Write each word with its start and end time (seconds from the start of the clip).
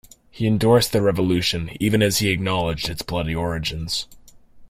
He 0.31 0.47
endorsed 0.47 0.93
the 0.93 1.01
revolution 1.03 1.69
even 1.79 2.01
as 2.01 2.17
he 2.17 2.29
acknowledged 2.31 2.89
its 2.89 3.03
bloody 3.03 3.35
origins. 3.35 4.07